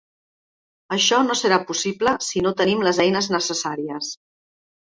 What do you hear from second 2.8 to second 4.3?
les eines necessàries.